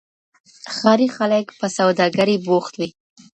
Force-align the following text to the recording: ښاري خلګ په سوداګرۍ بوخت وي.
ښاري 0.75 1.07
خلګ 1.15 1.45
په 1.59 1.67
سوداګرۍ 1.77 2.37
بوخت 2.45 2.73
وي. 2.79 2.89